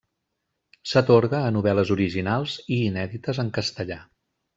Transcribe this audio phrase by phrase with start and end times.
[0.91, 3.99] S'atorga a novel·les originals i inèdites en castellà.